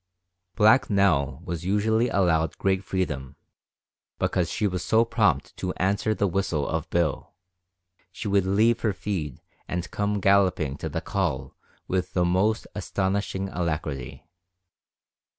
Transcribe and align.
Black 0.55 0.89
Nell 0.89 1.41
was 1.45 1.63
usually 1.63 2.09
allowed 2.09 2.57
great 2.57 2.83
freedom, 2.83 3.35
because 4.17 4.49
she 4.49 4.65
was 4.65 4.83
so 4.83 5.05
prompt 5.05 5.55
to 5.57 5.75
answer 5.75 6.15
the 6.15 6.25
whistle 6.27 6.67
of 6.67 6.89
Bill; 6.89 7.35
she 8.11 8.27
would 8.27 8.47
leave 8.47 8.79
her 8.81 8.93
feed 8.93 9.39
and 9.67 9.91
come 9.91 10.19
galloping 10.19 10.75
to 10.77 10.89
the 10.89 11.01
call 11.01 11.55
with 11.87 12.13
the 12.15 12.25
most 12.25 12.65
astonishing 12.73 13.47
alacrity. 13.49 14.25